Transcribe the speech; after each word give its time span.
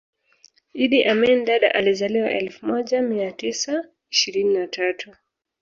Idi 0.73 1.01
Amin 1.05 1.45
Dada 1.45 1.73
alizaliwa 1.73 2.31
elfu 2.31 2.65
moja 2.65 3.01
mia 3.01 3.31
tisa 3.31 3.85
ishirini 4.09 4.53
na 4.53 4.67
tatu 4.67 5.11